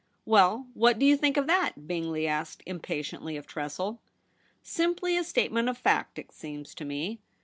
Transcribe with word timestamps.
* 0.13 0.25
Well, 0.25 0.65
what 0.73 0.97
do 0.97 1.05
you 1.05 1.15
think 1.15 1.37
of 1.37 1.45
that?' 1.45 1.85
Bingley 1.87 2.27
asked 2.27 2.63
impatiently 2.65 3.37
of 3.37 3.45
Tressel.' 3.45 3.99
Simply 4.79 5.15
a 5.15 5.23
statement 5.23 5.69
of 5.69 5.77
fact, 5.77 6.17
it 6.17 6.31
seems 6.31 6.73
to 6.73 6.85
me.' 6.85 7.19